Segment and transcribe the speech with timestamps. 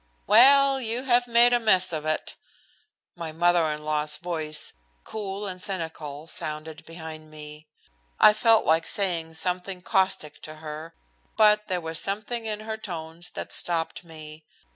[0.25, 2.35] "Well, you have made a mess of it!"
[3.15, 7.67] My mother in law's voice, cool and cynical, sounded behind me.
[8.19, 10.95] I felt like saying something caustic to her,
[11.37, 14.43] but there was something in her tones that stopped me.